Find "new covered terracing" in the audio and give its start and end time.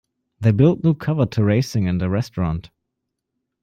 0.83-1.87